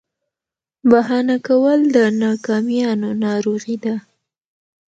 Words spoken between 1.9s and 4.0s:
د ناکامیانو ناروغي ده.